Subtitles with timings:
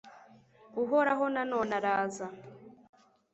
[0.81, 2.27] uhoraho na none araza